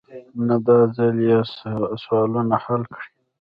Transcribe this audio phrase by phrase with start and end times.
[0.47, 1.37] نه داځل يې
[2.03, 3.09] سوالونه حل کړي.